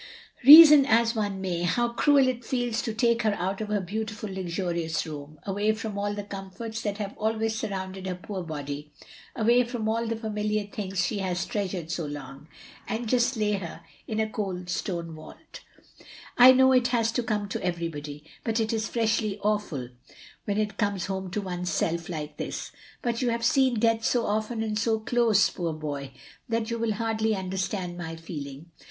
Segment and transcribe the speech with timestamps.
[0.43, 4.31] Reason as one may, how cruel it feels to take her out of her beautiful
[4.33, 8.91] luxurious room, away from all the comforts that have always surrounded her poor body;
[9.35, 12.47] away from all the familiar things she has trea sured so long—
[12.87, 15.59] and just lay her in a cold stone vault,
[16.03, 19.87] "/ know it has to come to everybody, but it is freshly awful
[20.45, 22.71] when it comes home to oneself like this;
[23.03, 26.11] but you have seen death so often and so close, poor boy,
[26.49, 28.65] that you will hardly understand my feeling.